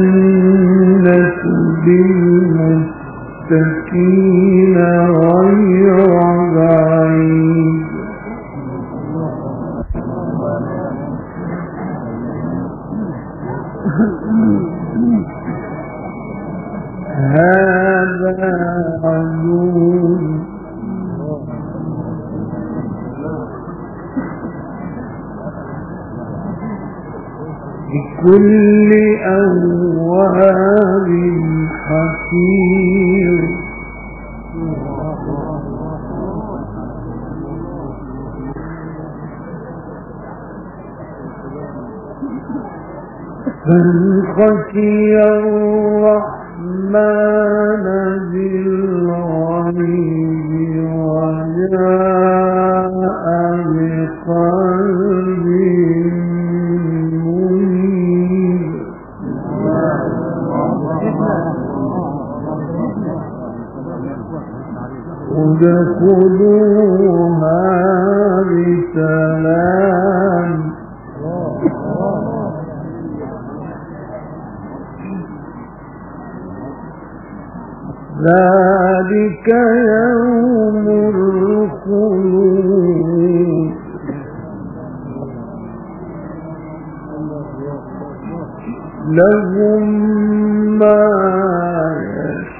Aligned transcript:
ما 90.76 91.02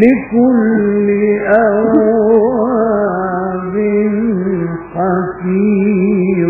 لكل 0.06 1.08
أواب 1.48 2.86
حفير 4.94 6.50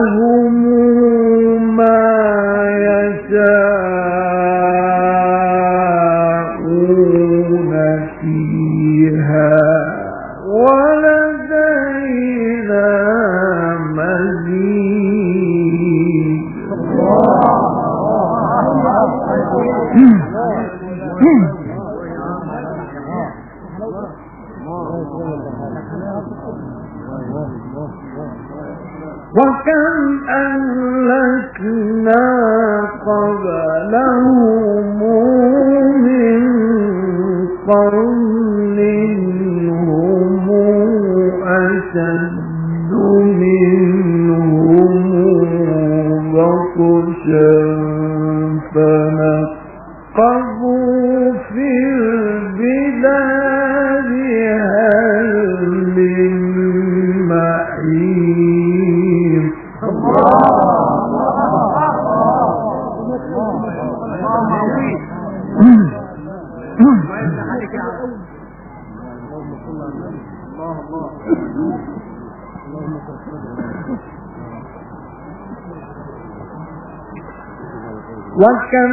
وكم 78.37 78.93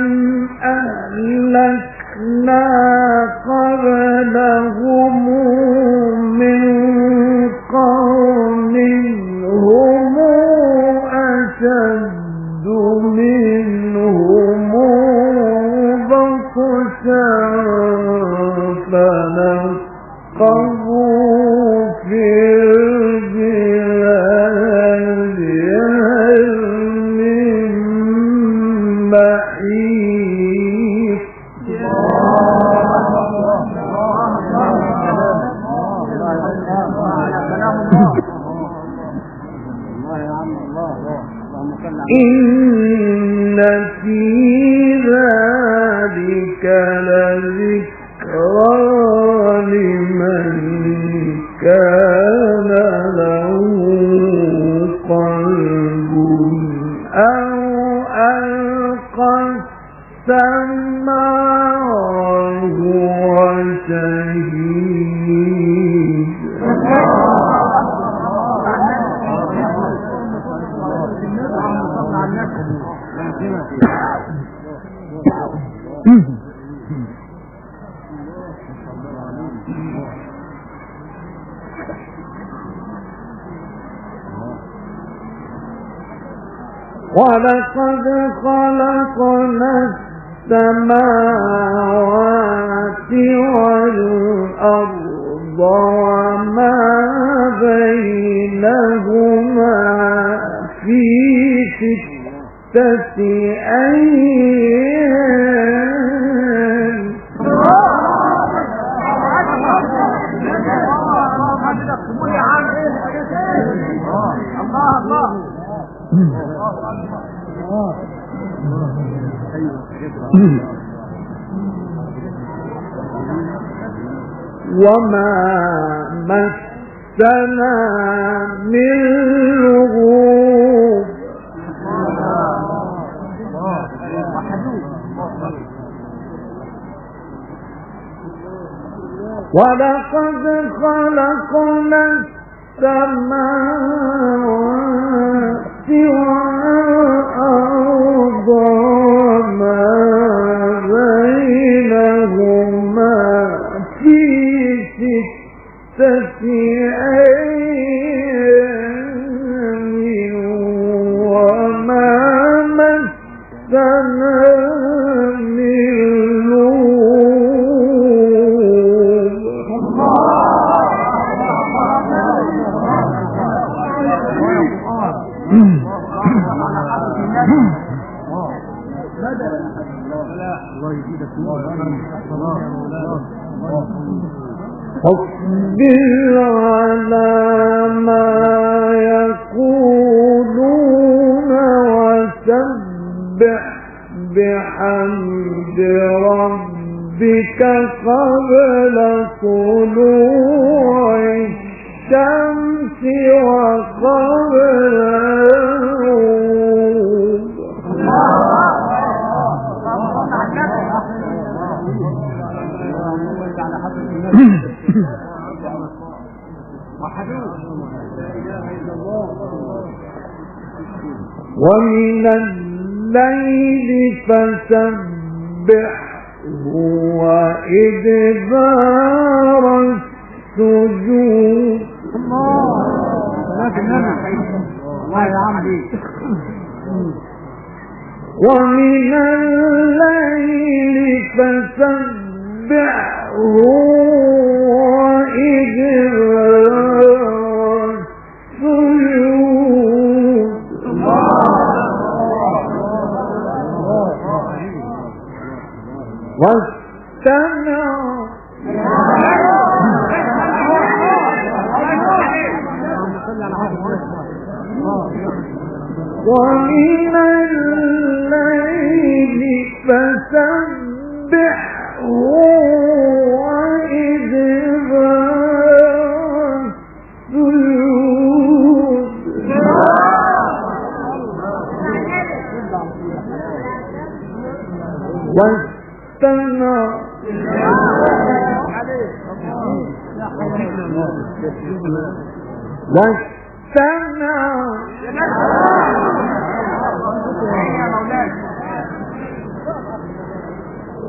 أهلكنا 0.63 2.66
قبلهم 3.50 5.16
من 6.40 6.62
قوم 7.72 8.75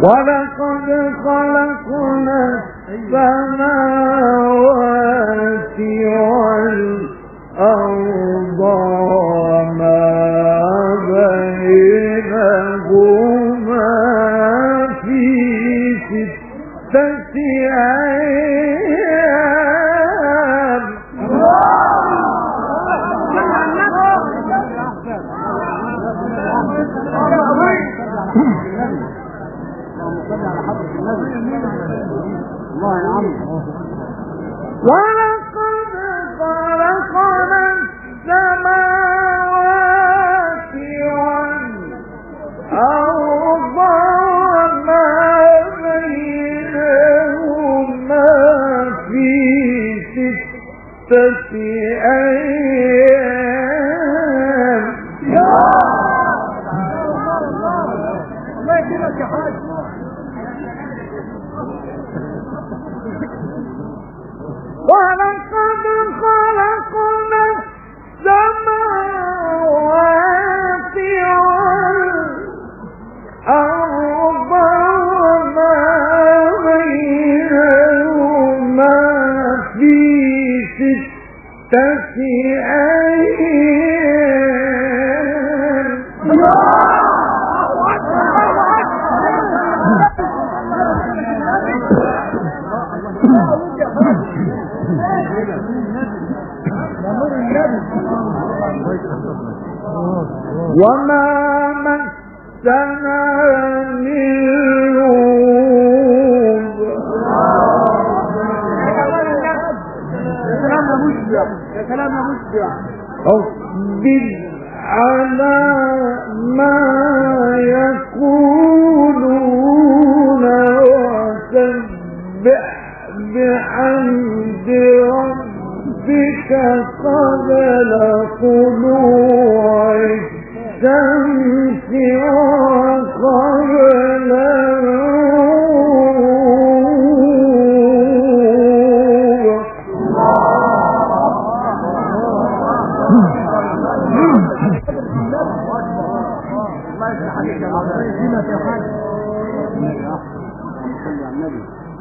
ولقد 0.00 0.37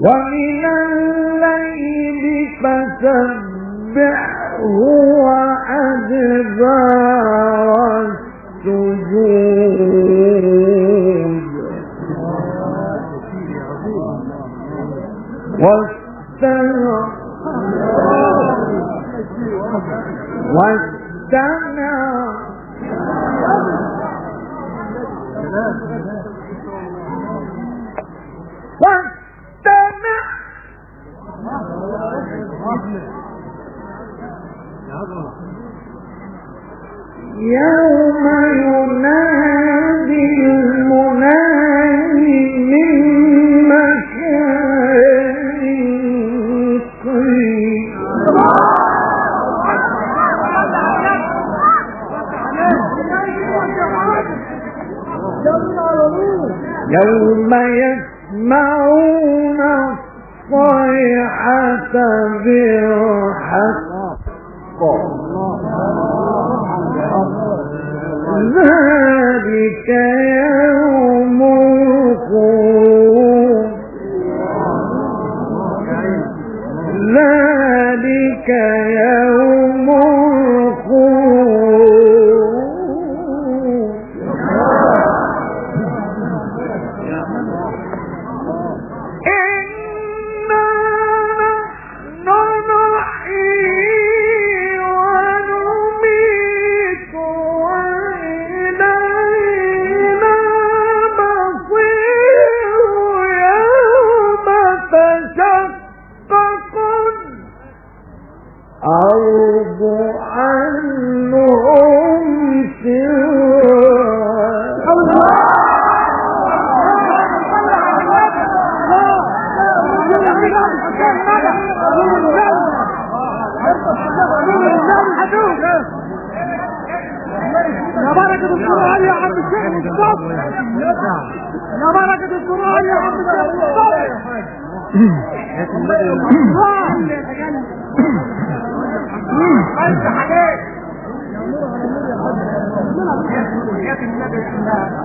ومن 0.06 0.64
الليل 0.64 2.22
فسبح 2.62 3.47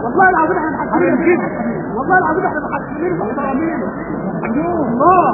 والله 0.03 0.29
العظيم 0.29 0.57
إحنا 0.57 0.71
محكمين 0.77 1.15
كده 1.17 1.47
والله 1.97 2.17
العظيم 2.17 2.45
إحنا 2.45 2.59
محكمين 2.59 3.13
محترمين 3.17 3.79
الله 4.45 4.83
الله 4.89 5.33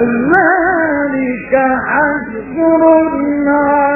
ذلك 0.00 1.54
حشر 1.86 2.82
النار 3.14 3.87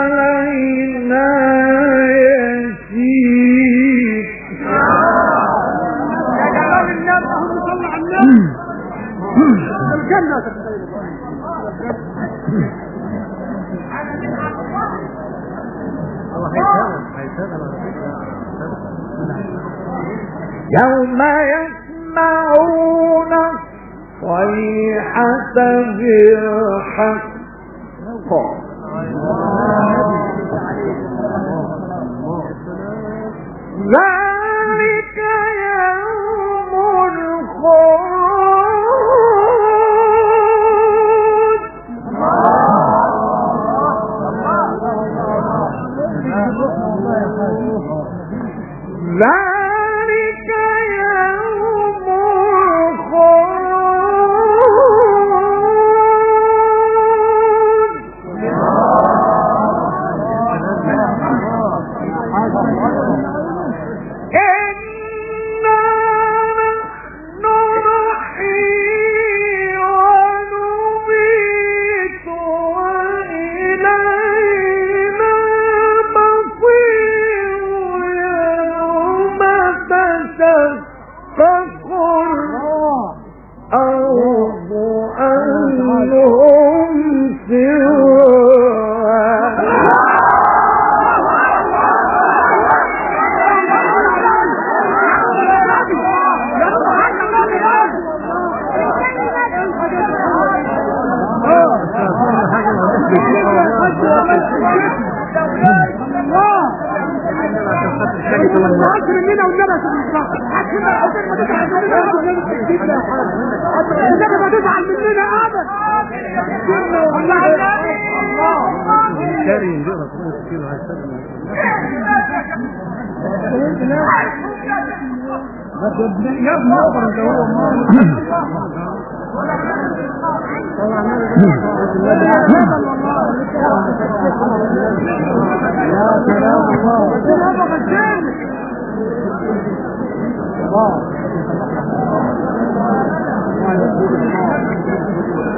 يا 135.92 136.08
سلام 136.26 136.64
الله 136.74 137.02
سلام 137.24 137.56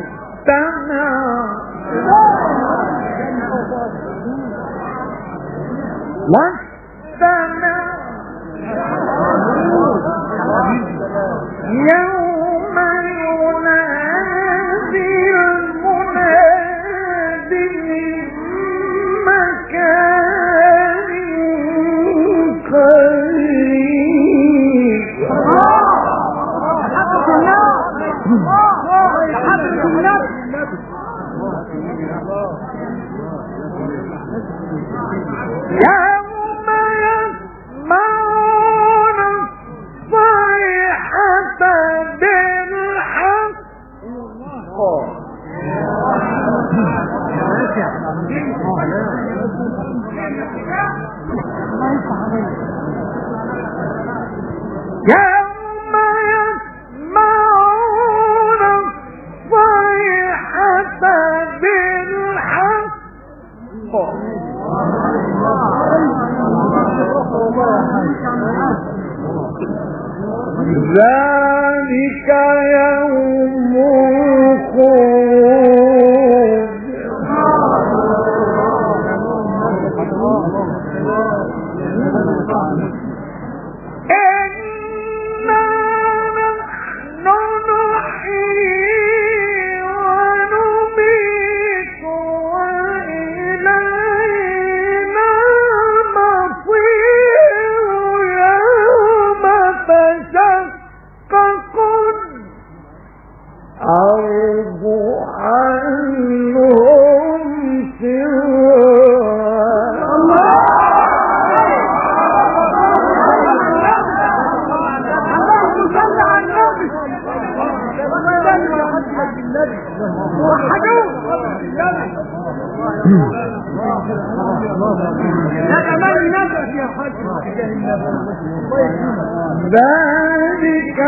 ذلك 129.66 131.00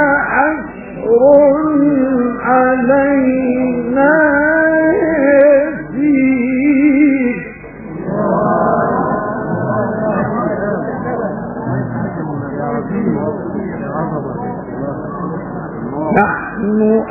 أسر 0.50 1.22
علينا 2.46 4.12
فيه 5.92 7.36
نحن 16.16 17.04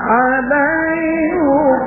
عليهم 0.07 1.77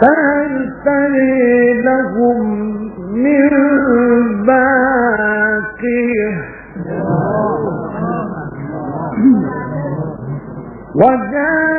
فهل 0.00 0.52
تري 0.84 1.72
لهم 1.82 2.38
من 3.14 3.50
باقيه 4.46 6.32
وجاء 10.94 11.77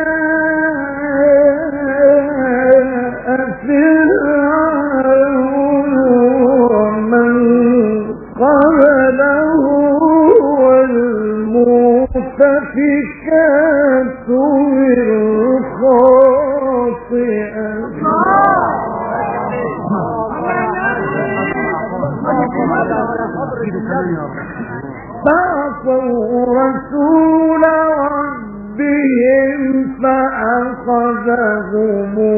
لهم 31.35 32.28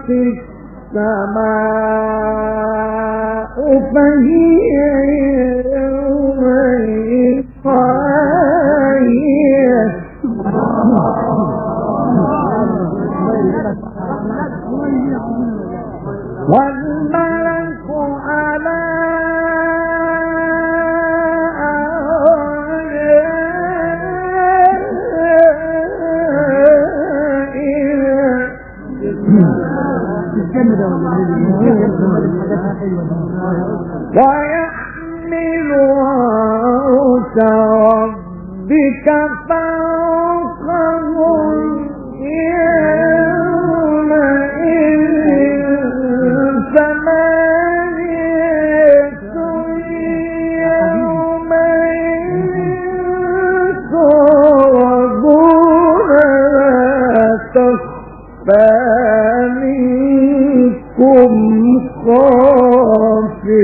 في 0.07 0.17
السماء 2.43 3.55
فهي 3.93 4.52
تخفى 57.53 58.69
منكم 59.61 61.33
خافية 62.05 63.63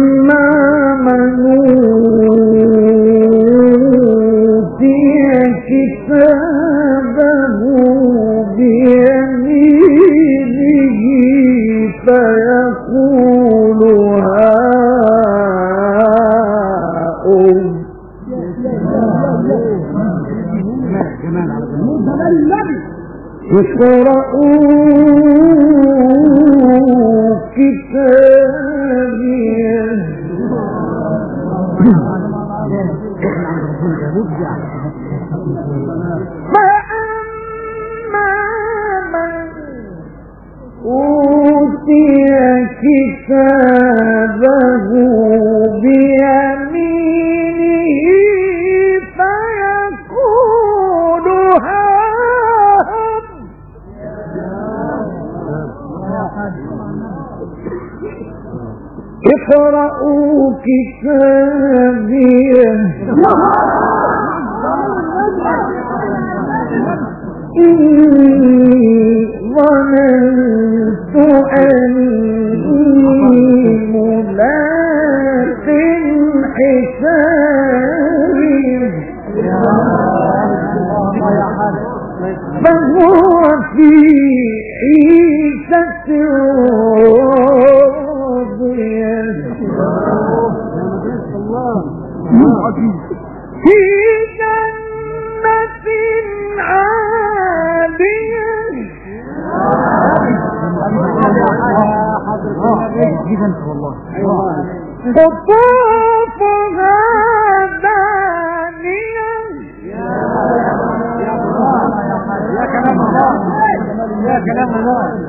selam 114.45 114.85
var. 114.85 115.20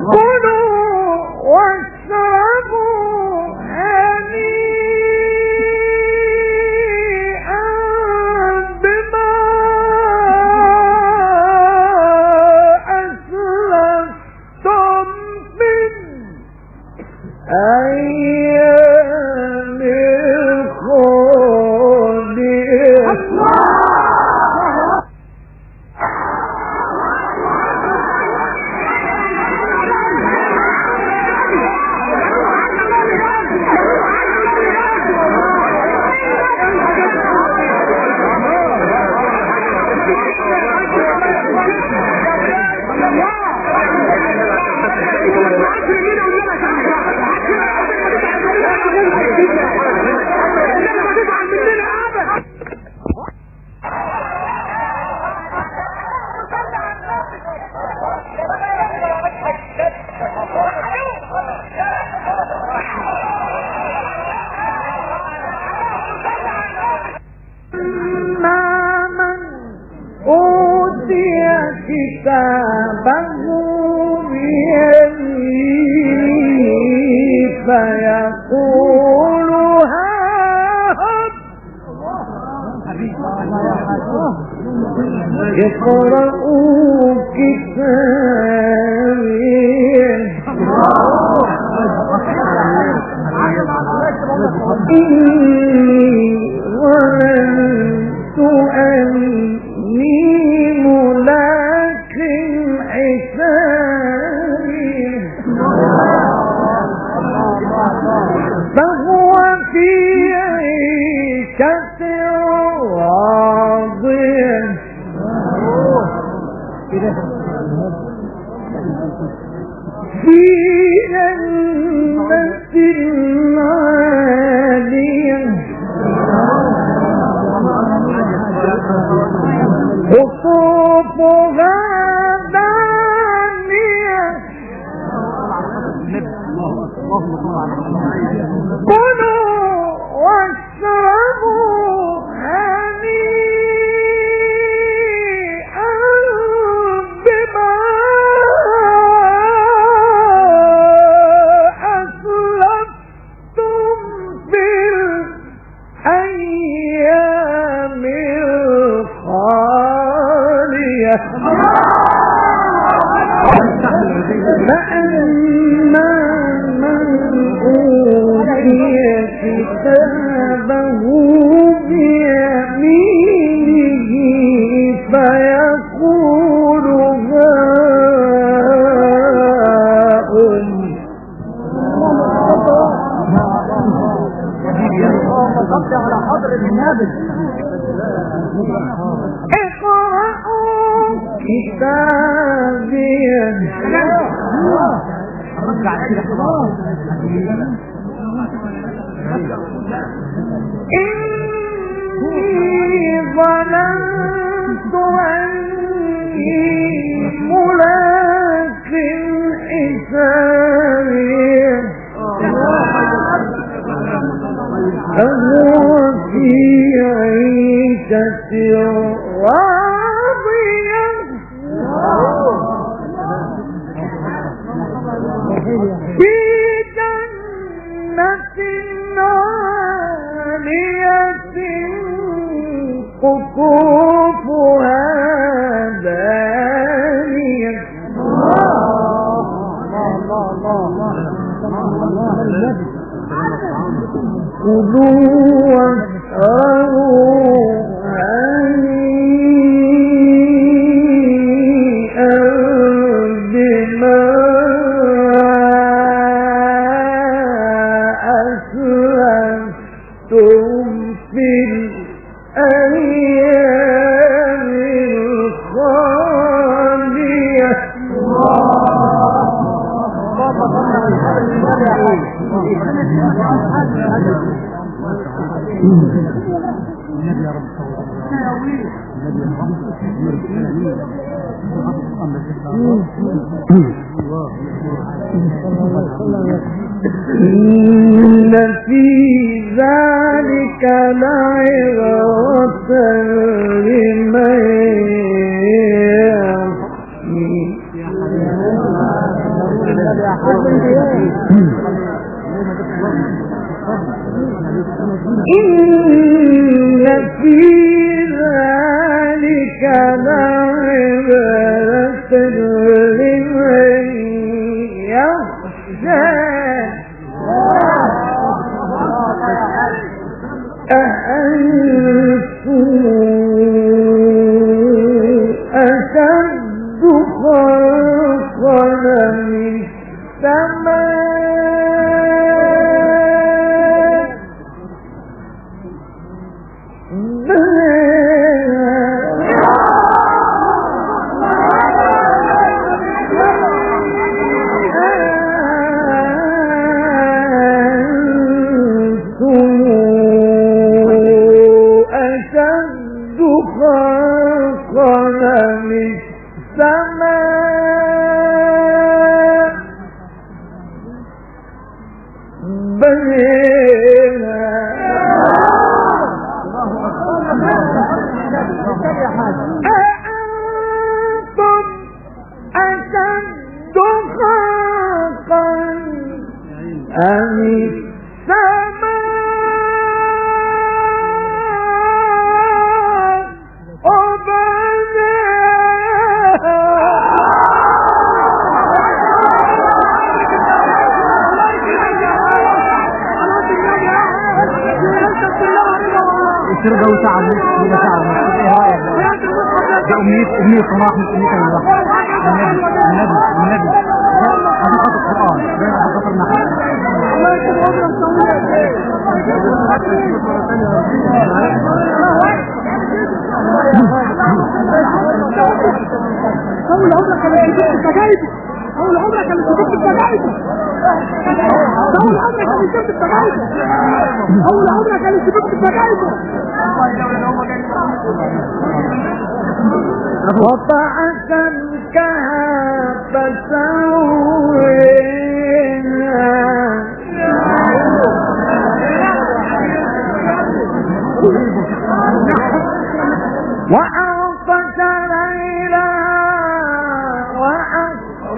了。 300.34 301.01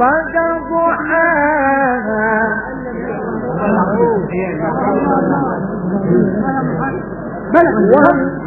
وأخرج 0.00 0.68
ضحاها 0.70 2.34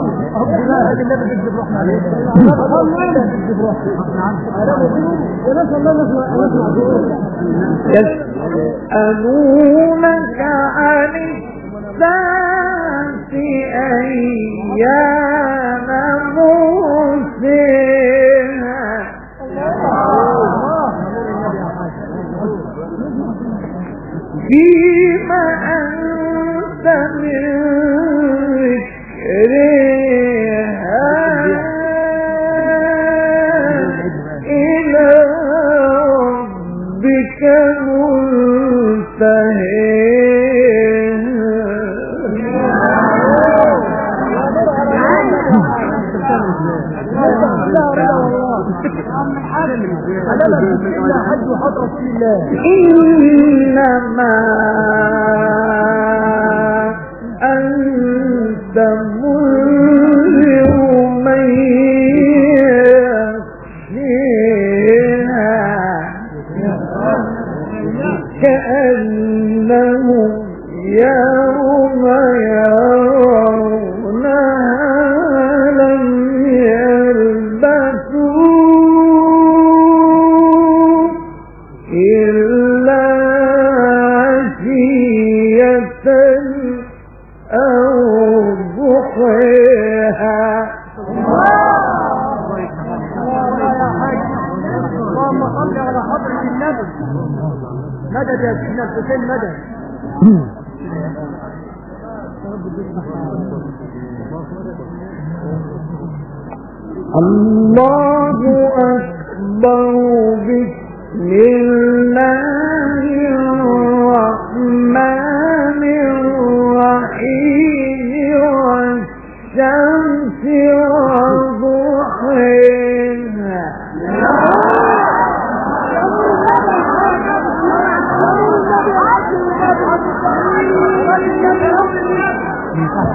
هذه 0.49 1.01
اللي 1.01 1.15
بتجذب 1.15 1.55
روحنا 1.57 1.79
عليه 1.79 1.97
بتجذب 3.25 3.59
روحنا 3.61 3.91
ونسال 5.47 5.75
الله 5.75 5.93
نسمع 6.03 6.25
يسألونك 9.01 10.39
عن 10.75 11.11
الساعة 11.71 13.31
أيام 13.33 15.20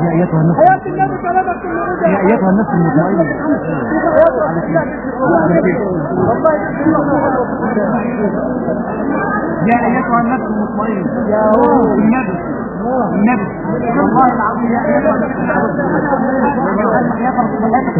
يا 0.04 0.10
أيتها 0.12 0.40
النفس 0.40 0.58
يا 2.06 2.18
أيتها 2.28 2.50
النفس 2.50 2.70
المطمئنه 2.74 3.24
يا 9.66 9.76
أيتها 9.86 10.20
النفس 10.20 10.46
المطمئنه 10.46 11.04
يا 11.28 11.40
النبي 11.98 12.34
النبي 13.14 13.46
والله 13.98 14.26
العظيم 14.36 14.70
يا 14.72 14.80
أيتها 14.86 15.14
النفس. 15.16 15.36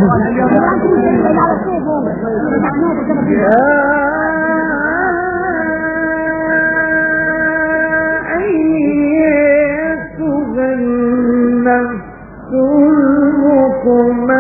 المطمئنه 0.07 0.47
يا 3.31 4.36
يحكمكم 12.53 14.36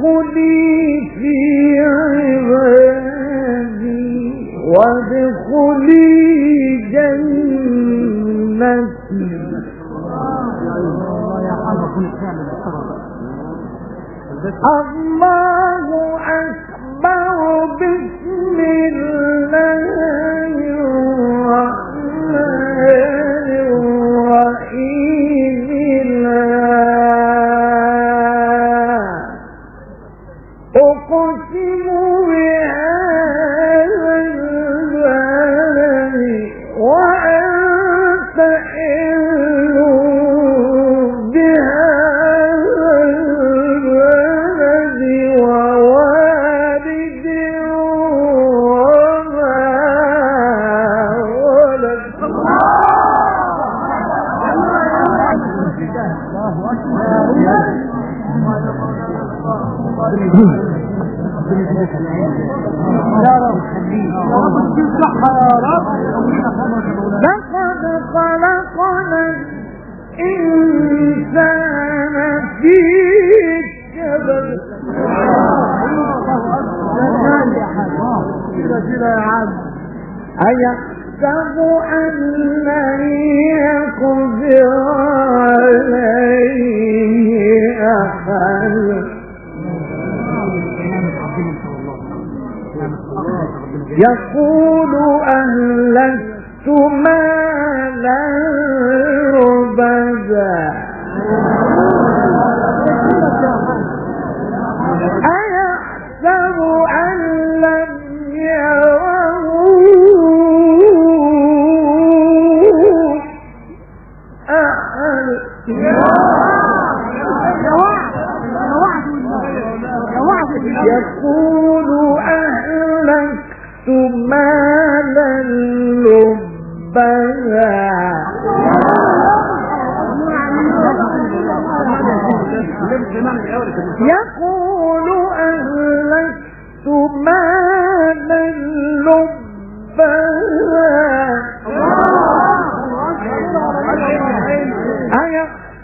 خذي 0.00 0.67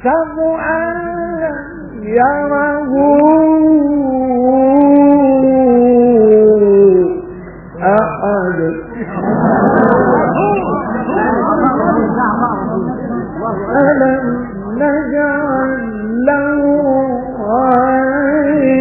يحسب 0.04 0.38
أن 0.38 0.96
يره. 2.02 2.92
أحد. 7.82 8.58
ألم 13.76 14.24
نجعل 14.76 15.80
له 16.26 16.62
عينين؟ 17.64 18.74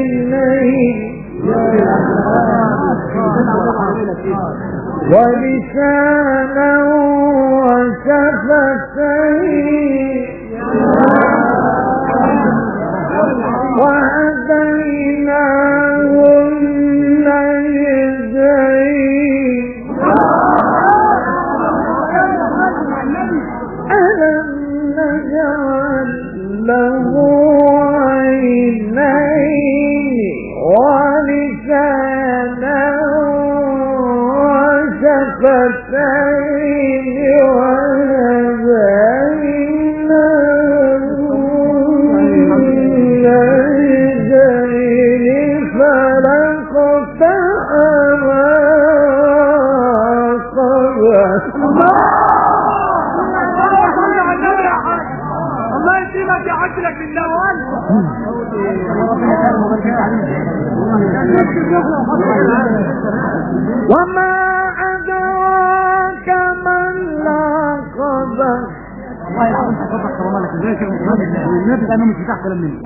أكثر 72.43 72.55
منه 72.55 72.81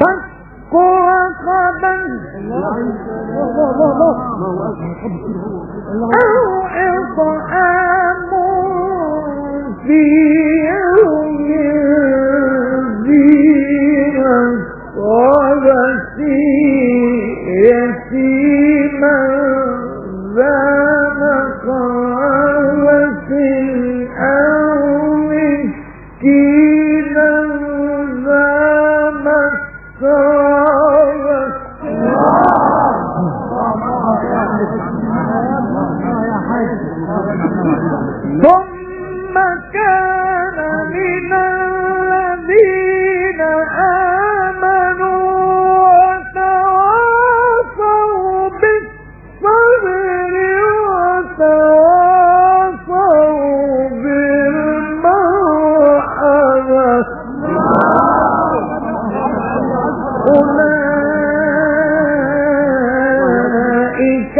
وأولئك 62.98 64.38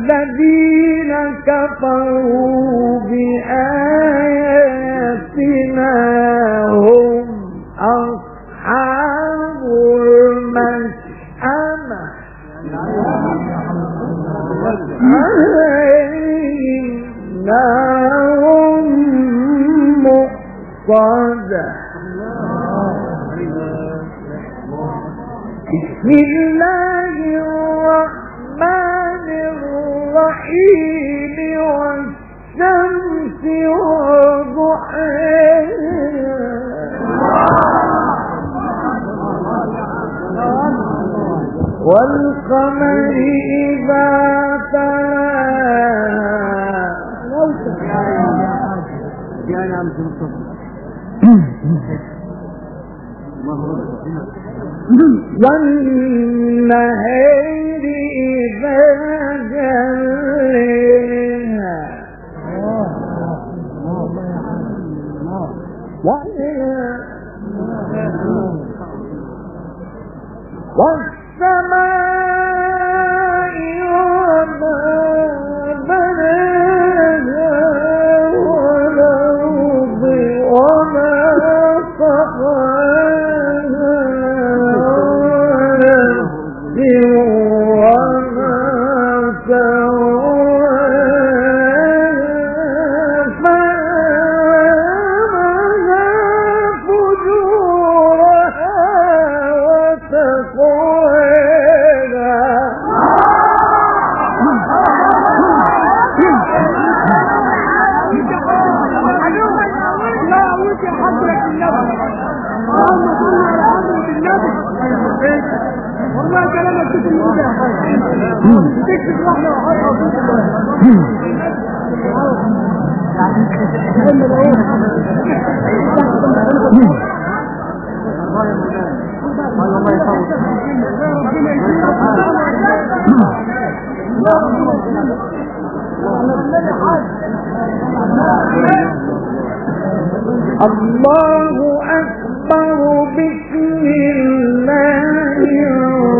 الله 140.67 141.57
أكبر 142.01 142.79
بسم 143.19 143.85
الله 143.87 145.39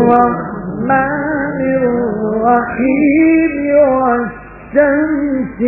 الرحمن 0.09 1.59
الرحيم 1.81 3.53
والشمس 3.99 5.59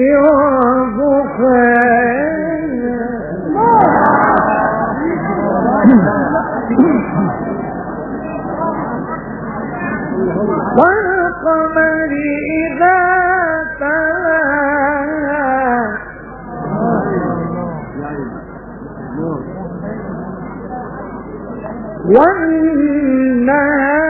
وضحاها 1.02 1.42
والقمر 10.78 11.91
One 22.14 23.46
night. 23.46 24.01